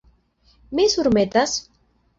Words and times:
Mi 0.79 0.87
surmetas? 0.95 1.57